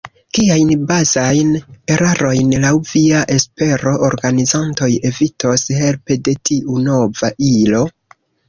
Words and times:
Kiajn 0.35 0.69
bazajn 0.91 1.49
erarojn, 1.95 2.55
laŭ 2.63 2.71
via 2.93 3.21
espero, 3.37 3.93
organizantoj 4.09 4.91
evitos 5.11 5.69
helpe 5.83 6.21
de 6.29 6.37
tiu 6.51 6.83
nova 6.91 7.33
ilo? 7.53 7.85